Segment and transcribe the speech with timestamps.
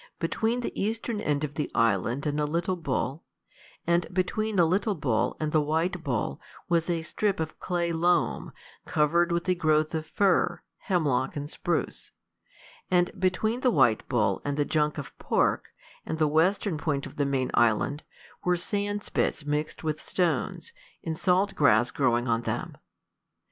[0.17, 3.23] Between the eastern end of the island and the Little Bull,
[3.85, 8.51] and between the Little Bull and the White Bull, was a strip of clay loam,
[8.87, 12.09] covered with a growth of fir, hemlock, and spruce;
[12.89, 15.71] and between the White Bull and the Junk of Pork,
[16.03, 18.01] and the western point of the main island,
[18.43, 20.73] were sand spits mixed with stones,
[21.03, 22.75] and salt grass growing on them.